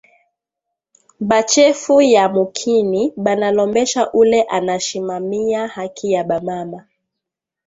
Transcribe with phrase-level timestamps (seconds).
[1.19, 6.87] Ba chefu ya mukini bana lombesha ule ana shimamiya haki ya ba mama